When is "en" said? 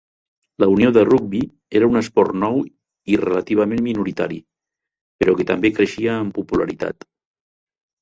6.27-6.37